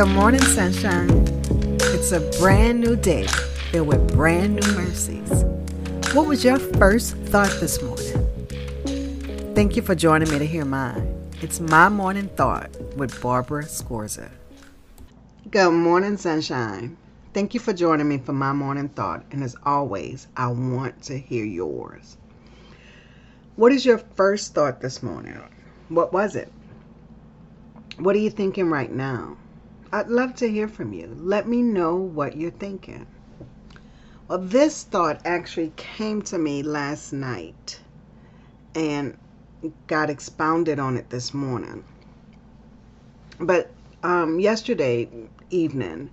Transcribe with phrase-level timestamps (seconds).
[0.00, 1.10] Good morning, sunshine.
[1.92, 3.26] It's a brand new day
[3.70, 5.44] filled with brand new mercies.
[6.14, 9.54] What was your first thought this morning?
[9.54, 11.30] Thank you for joining me to hear mine.
[11.42, 14.30] It's my morning thought with Barbara Scorza.
[15.50, 16.96] Good morning, sunshine.
[17.34, 19.22] Thank you for joining me for my morning thought.
[19.32, 22.16] And as always, I want to hear yours.
[23.56, 25.38] What is your first thought this morning?
[25.90, 26.50] What was it?
[27.98, 29.36] What are you thinking right now?
[29.92, 31.16] I'd love to hear from you.
[31.18, 33.06] Let me know what you're thinking.
[34.28, 37.80] Well, this thought actually came to me last night
[38.76, 39.16] and
[39.88, 41.82] got expounded on it this morning.
[43.40, 43.72] But
[44.04, 45.08] um, yesterday
[45.50, 46.10] evening,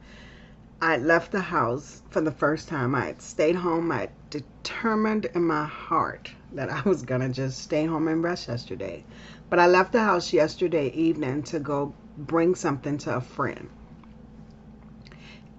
[0.81, 2.95] I left the house for the first time.
[2.95, 3.91] I had stayed home.
[3.91, 8.47] I determined in my heart that I was going to just stay home and rest
[8.47, 9.03] yesterday.
[9.51, 13.69] But I left the house yesterday evening to go bring something to a friend.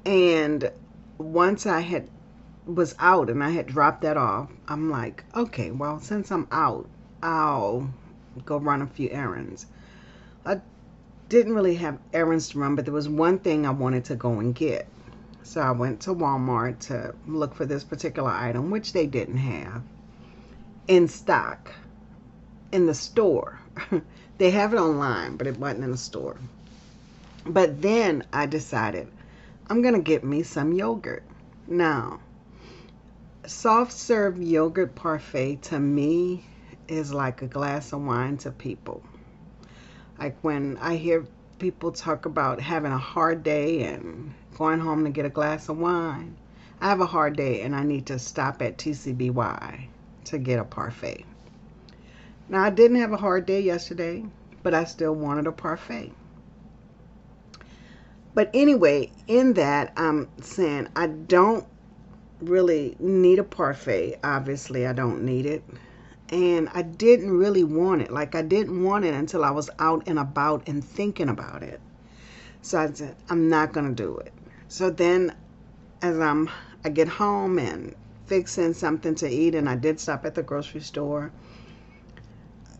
[0.05, 0.71] And
[1.19, 2.09] once I had
[2.67, 6.87] was out and I had dropped that off, I'm like, okay, well, since I'm out,
[7.23, 7.89] I'll
[8.45, 9.67] go run a few errands.
[10.45, 10.61] I
[11.29, 14.39] didn't really have errands to run, but there was one thing I wanted to go
[14.39, 14.87] and get.
[15.43, 19.83] So I went to Walmart to look for this particular item, which they didn't have
[20.87, 21.73] in stock
[22.73, 23.59] in the store.
[24.39, 26.37] they have it online, but it wasn't in the store.
[27.45, 29.09] But then I decided
[29.69, 31.25] I'm going to get me some yogurt.
[31.67, 32.21] Now,
[33.47, 36.45] soft serve yogurt parfait to me
[36.87, 39.03] is like a glass of wine to people.
[40.19, 41.27] Like when I hear
[41.59, 45.79] people talk about having a hard day and going home to get a glass of
[45.79, 46.37] wine,
[46.81, 49.89] I have a hard day and I need to stop at TCBY
[50.25, 51.25] to get a parfait.
[52.49, 54.25] Now, I didn't have a hard day yesterday,
[54.63, 56.13] but I still wanted a parfait.
[58.35, 61.67] But anyway, in that, I'm saying I don't
[62.41, 64.19] really need a parfait.
[64.23, 65.63] Obviously, I don't need it.
[66.31, 68.11] And I didn't really want it.
[68.11, 71.81] Like, I didn't want it until I was out and about and thinking about it.
[72.63, 74.33] So I said, I'm not going to do it.
[74.69, 75.35] So then,
[76.01, 76.51] as I'm,
[76.85, 77.95] I get home and
[78.27, 81.33] fixing something to eat, and I did stop at the grocery store.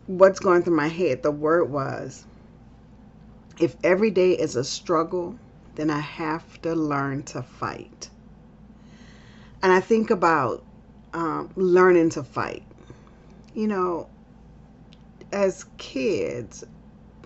[0.09, 1.21] What's going through my head?
[1.21, 2.25] The word was
[3.59, 5.37] if every day is a struggle,
[5.75, 8.09] then I have to learn to fight.
[9.61, 10.63] And I think about
[11.13, 12.63] um, learning to fight.
[13.53, 14.09] You know,
[15.31, 16.63] as kids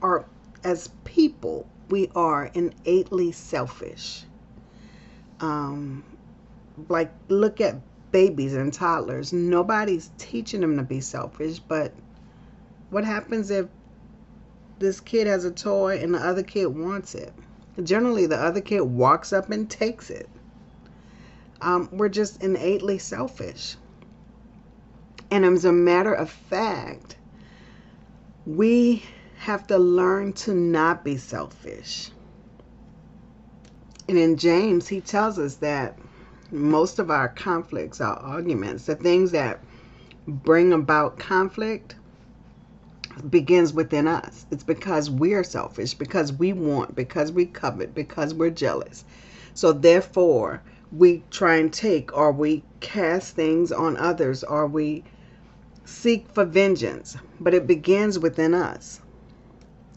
[0.01, 0.25] or
[0.65, 4.25] as people, we are innately selfish.
[5.39, 6.03] Um,
[6.89, 7.77] like, look at
[8.11, 9.31] babies and toddlers.
[9.31, 11.93] Nobody's teaching them to be selfish, but
[12.93, 13.67] what happens if
[14.77, 17.33] this kid has a toy and the other kid wants it.
[17.81, 20.29] Generally, the other kid walks up and takes it.
[21.59, 23.77] Um, we're just innately selfish.
[25.31, 27.17] And as a matter of fact,
[28.45, 29.03] we
[29.37, 32.11] have to learn to not be selfish.
[34.07, 35.97] And in James, he tells us that
[36.51, 39.63] most of our conflicts, our arguments, the things that
[40.27, 41.95] bring about conflict,
[43.29, 44.45] begins within us.
[44.51, 49.05] It's because we're selfish, because we want, because we covet, because we're jealous.
[49.53, 55.03] So therefore, we try and take or we cast things on others or we
[55.85, 57.17] seek for vengeance.
[57.39, 59.01] But it begins within us.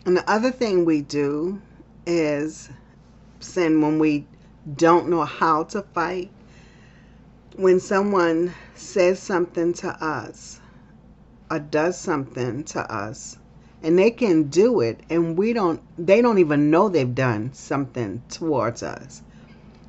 [0.06, 1.62] And the other thing we do
[2.06, 2.70] is
[3.40, 4.26] sin when we
[4.76, 6.30] don't know how to fight.
[7.56, 10.60] When someone says something to us
[11.50, 13.38] or does something to us
[13.82, 18.22] and they can do it and we don't they don't even know they've done something
[18.28, 19.22] towards us.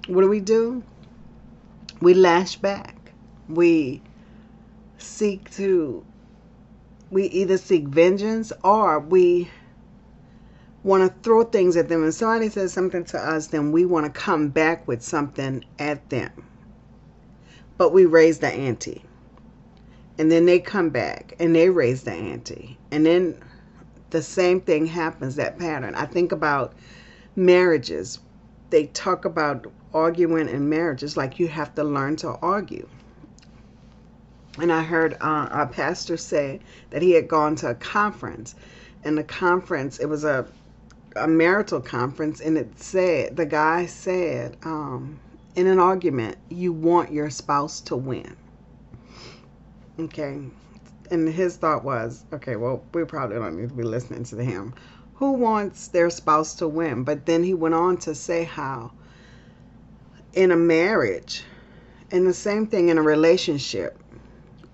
[0.07, 0.83] What do we do?
[2.01, 3.11] We lash back.
[3.49, 4.01] We
[4.97, 6.05] seek to
[7.09, 9.49] we either seek vengeance or we
[10.83, 12.03] want to throw things at them.
[12.03, 16.09] And somebody says something to us then we want to come back with something at
[16.09, 16.31] them.
[17.77, 19.06] But we raise the ante
[20.17, 22.77] and then they come back and they raise the ante.
[22.91, 23.37] And then
[24.09, 25.93] the same thing happens that pattern.
[25.95, 26.73] I think about
[27.35, 28.19] marriages.
[28.69, 32.87] They talk about arguing in marriages like you have to learn to argue.
[34.59, 38.55] And i heard uh, a pastor say that he had gone to a conference.
[39.03, 40.47] And the conference it was a
[41.15, 42.41] a marital conference.
[42.41, 45.19] And it said the guy said um,
[45.55, 48.35] in an argument you want your spouse to win
[49.99, 50.41] Okay.
[51.09, 54.73] And his thought was, okay, well, we probably don't need to be listening to him.
[55.15, 57.03] Who wants their spouse to win?
[57.03, 58.91] But then he went on to say how
[60.33, 61.43] in a marriage,
[62.11, 63.99] and the same thing in a relationship,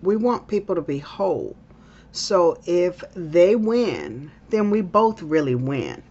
[0.02, 1.56] we want people to be whole.
[2.12, 6.04] So if they win, then we both really win.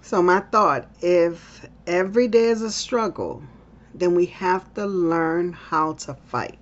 [0.00, 3.42] So my thought, if every day is a struggle,
[3.98, 6.58] then we have to learn how to fight.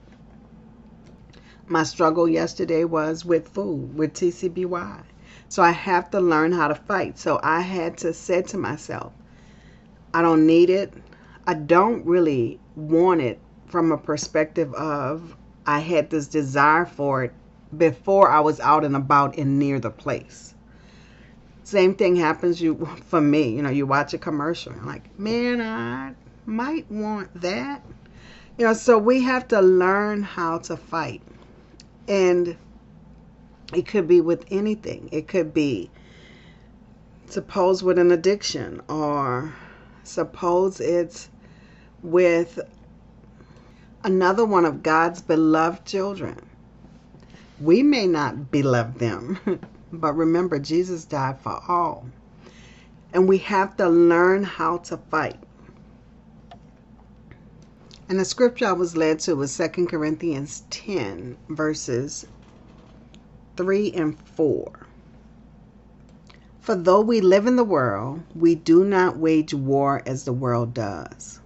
[1.66, 5.02] My struggle yesterday was with food, with TCBY.
[5.48, 7.18] So I have to learn how to fight.
[7.18, 9.12] So I had to say to myself,
[10.12, 10.92] I don't need it.
[11.46, 15.36] I don't really want it from a perspective of
[15.66, 17.32] I had this desire for it
[17.76, 20.54] before I was out and about and near the place.
[21.62, 23.56] Same thing happens you for me.
[23.56, 26.14] You know, you watch a commercial, like, man, I
[26.46, 27.82] might want that.
[28.56, 31.22] You know, so we have to learn how to fight.
[32.06, 32.56] And
[33.72, 35.08] it could be with anything.
[35.10, 35.90] It could be,
[37.26, 39.54] suppose, with an addiction, or
[40.04, 41.30] suppose it's
[42.02, 42.60] with
[44.04, 46.46] another one of God's beloved children.
[47.60, 49.38] We may not beloved them,
[49.92, 52.06] but remember, Jesus died for all.
[53.12, 55.38] And we have to learn how to fight.
[58.06, 62.26] And the scripture I was led to was 2 Corinthians 10, verses
[63.56, 64.72] 3 and 4.
[66.60, 70.74] For though we live in the world, we do not wage war as the world
[70.74, 71.40] does.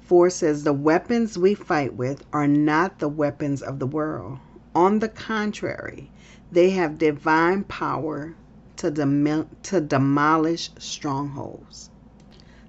[0.00, 4.40] 4 says, The weapons we fight with are not the weapons of the world.
[4.74, 6.10] On the contrary,
[6.52, 8.34] they have divine power
[8.76, 11.88] to, dem- to demolish strongholds.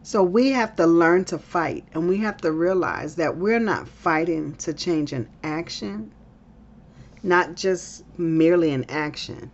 [0.06, 3.88] So we have to learn to fight and we have to realize that we're not
[3.88, 6.12] fighting to change an action,
[7.24, 9.50] not just merely an action.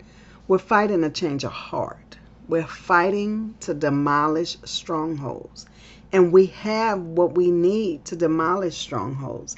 [0.49, 2.17] We're fighting to change a heart.
[2.49, 5.67] We're fighting to demolish strongholds.
[6.11, 9.55] And we have what we need to demolish strongholds.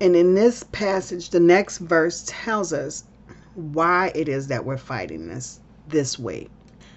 [0.00, 3.02] And in this passage, the next verse tells us
[3.56, 5.58] why it is that we're fighting this
[5.88, 6.46] this way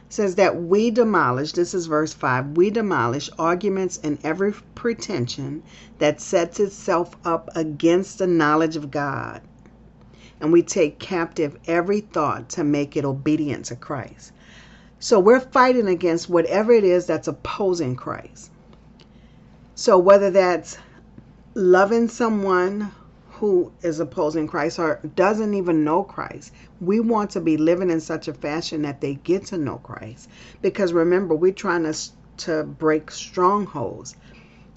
[0.10, 5.64] says that we demolish, this is verse 5, we demolish arguments and every pretension
[6.00, 9.42] that sets itself up against the knowledge of God.
[10.40, 14.32] And we take captive every thought to make it obedient to Christ.
[15.00, 18.52] So we're fighting against whatever it is that's opposing Christ.
[19.76, 20.78] So whether that's
[21.54, 22.92] loving someone
[23.40, 26.52] who is opposing Christ or doesn't even know Christ.
[26.82, 30.28] We want to be living in such a fashion that they get to know Christ.
[30.64, 31.96] Because remember, we're trying to,
[32.38, 34.16] to break strongholds.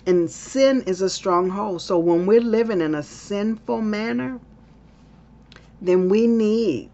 [0.07, 1.81] And sin is a stronghold.
[1.81, 4.39] So when we're living in a sinful manner,
[5.81, 6.91] then we need,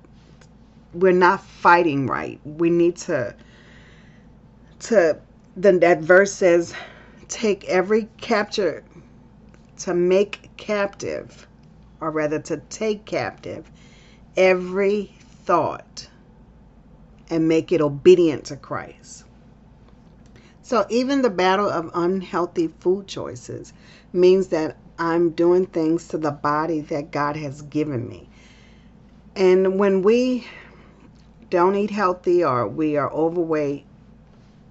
[0.95, 2.41] we're not fighting right.
[2.45, 3.35] We need to,
[4.81, 5.19] to,
[5.57, 6.75] then that verse says,
[7.27, 8.85] take every capture,
[9.79, 11.47] to make captive
[12.01, 13.71] or rather to take captive
[14.37, 15.15] every
[15.45, 16.09] thought
[17.31, 19.25] and make it obedient to Christ.
[20.63, 23.73] So even the battle of unhealthy food choices
[24.13, 28.29] means that I'm doing things to the body that God has given me.
[29.37, 30.47] And when we
[31.51, 33.85] don't eat healthy or we are overweight,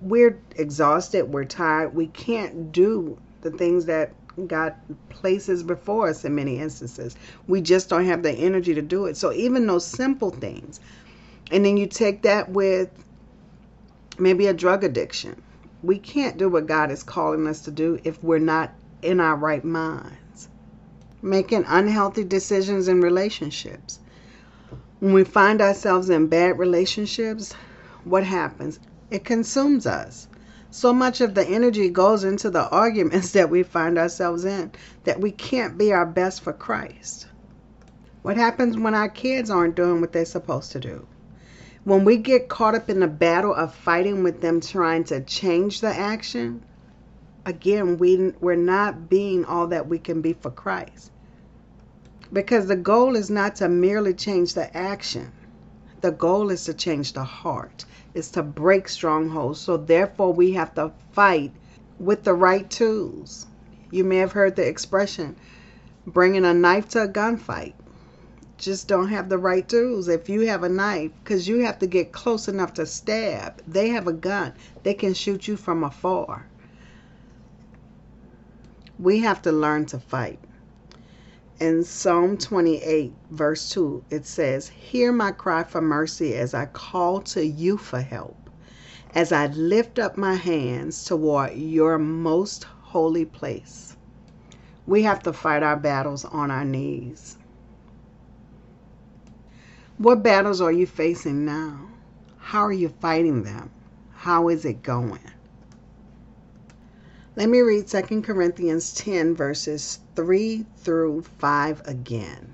[0.01, 4.11] we're exhausted, we're tired, we can't do the things that
[4.47, 4.75] God
[5.09, 7.15] places before us in many instances.
[7.47, 9.17] We just don't have the energy to do it.
[9.17, 10.79] So even those simple things.
[11.51, 12.89] And then you take that with
[14.19, 15.41] maybe a drug addiction.
[15.83, 19.35] We can't do what God is calling us to do if we're not in our
[19.35, 20.49] right minds.
[21.21, 23.99] Making unhealthy decisions in relationships.
[24.99, 27.53] When we find ourselves in bad relationships,
[28.03, 28.79] what happens?
[29.11, 30.27] It consumes us.
[30.75, 34.73] So much of the energy goes into the arguments that we find ourselves in
[35.05, 37.27] that we can't be our best for Christ.
[38.23, 41.07] What happens when our kids aren't doing what they're supposed to do?
[41.85, 45.79] When we get caught up in the battle of fighting with them trying to change
[45.79, 46.61] the action,
[47.45, 51.09] again, we, we're not being all that we can be for Christ.
[52.33, 55.31] Because the goal is not to merely change the action,
[56.05, 57.83] the goal is to change the heart
[58.13, 59.59] is to break strongholds.
[59.59, 61.51] So therefore, we have to fight
[61.97, 63.47] with the right tools.
[63.89, 65.35] You may have heard the expression
[66.05, 67.73] bringing a knife to a gunfight.
[68.59, 70.07] Just don't have the right tools.
[70.07, 73.89] If you have a knife, because you have to get close enough to stab, they
[73.89, 76.45] have a gun, they can shoot you from afar.
[78.99, 80.37] We have to learn to fight.
[81.57, 87.21] In Psalm 28, verse 2, it says, Hear my cry for mercy as I call
[87.21, 88.49] to you for help,
[89.13, 93.95] as I lift up my hands toward your most holy place.
[94.85, 97.37] We have to fight our battles on our knees.
[99.97, 101.87] What battles are you facing now?
[102.37, 103.71] How are you fighting them?
[104.13, 105.21] How is it going?
[107.37, 112.53] Let me read 2 Corinthians 10, verses 3 through 5 again.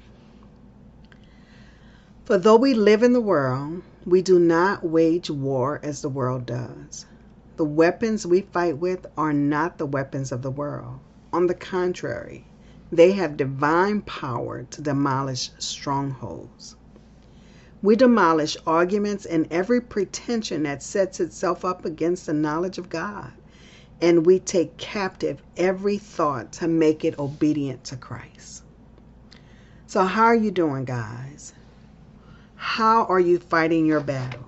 [2.25, 6.47] For though we live in the world, we do not wage war as the world
[6.47, 7.05] does.
[7.57, 10.97] The weapons we fight with are not the weapons of the world.
[11.31, 12.47] On the contrary,
[12.91, 16.75] they have divine power to demolish strongholds.
[17.83, 23.33] We demolish arguments and every pretension that sets itself up against the knowledge of God
[24.01, 28.63] and we take captive every thought to make it obedient to Christ.
[29.87, 31.53] So, how are you doing, guys?
[32.55, 34.45] How are you fighting your battle?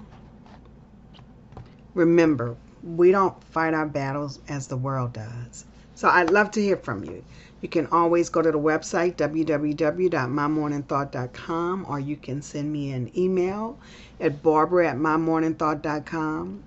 [1.93, 5.65] Remember, we don't fight our battles as the world does.
[5.95, 7.23] So, I'd love to hear from you.
[7.61, 13.77] You can always go to the website www.mymorningthought.com or you can send me an email
[14.19, 16.63] at barbara at mymorningthought.com.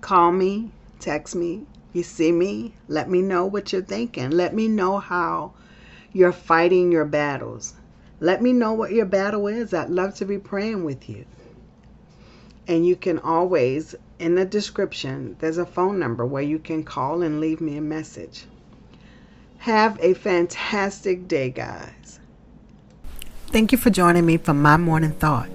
[0.00, 0.70] Call me,
[1.02, 4.30] text me, you see me, let me know what you're thinking.
[4.30, 5.52] Let me know how
[6.12, 7.74] you're fighting your battles.
[8.20, 9.74] Let me know what your battle is.
[9.74, 11.26] I'd love to be praying with you.
[12.68, 17.22] And you can always, in the description, there's a phone number where you can call
[17.22, 18.44] and leave me a message.
[19.58, 22.20] Have a fantastic day, guys.
[23.48, 25.50] Thank you for joining me for my morning thought.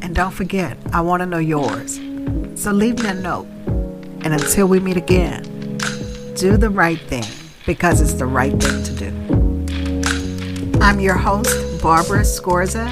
[0.00, 1.96] And don't forget, I want to know yours.
[2.54, 3.48] So leave me a note.
[4.24, 5.42] And until we meet again,
[6.34, 7.24] do the right thing
[7.66, 10.80] because it's the right thing to do.
[10.80, 12.88] I'm your host, Barbara Scorza,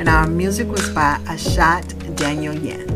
[0.00, 1.84] and our music was by Ashot
[2.16, 2.93] Danielyan.